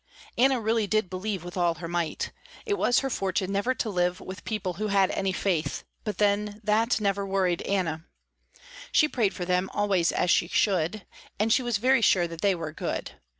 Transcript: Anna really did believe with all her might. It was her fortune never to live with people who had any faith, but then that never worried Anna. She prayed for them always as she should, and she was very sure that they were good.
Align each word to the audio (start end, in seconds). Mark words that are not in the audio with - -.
Anna 0.35 0.59
really 0.59 0.87
did 0.87 1.11
believe 1.11 1.43
with 1.43 1.55
all 1.55 1.75
her 1.75 1.87
might. 1.87 2.31
It 2.65 2.73
was 2.73 3.01
her 3.01 3.09
fortune 3.11 3.51
never 3.51 3.75
to 3.75 3.87
live 3.91 4.19
with 4.19 4.43
people 4.45 4.73
who 4.81 4.87
had 4.87 5.11
any 5.11 5.31
faith, 5.31 5.83
but 6.03 6.17
then 6.17 6.59
that 6.63 6.99
never 6.99 7.23
worried 7.23 7.61
Anna. 7.61 8.07
She 8.91 9.07
prayed 9.07 9.35
for 9.35 9.45
them 9.45 9.69
always 9.73 10.11
as 10.11 10.31
she 10.31 10.47
should, 10.47 11.05
and 11.39 11.53
she 11.53 11.61
was 11.61 11.77
very 11.77 12.01
sure 12.01 12.27
that 12.27 12.41
they 12.41 12.55
were 12.55 12.71
good. 12.73 13.11